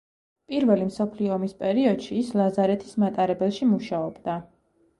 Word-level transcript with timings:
პირველი 0.53 0.87
მსოფლიო 0.87 1.33
ომის 1.35 1.53
პერიოდში 1.59 2.17
ის 2.23 2.33
ლაზარეთის 2.41 2.99
მატარებელში 3.07 3.71
მუშაობდა. 3.77 4.43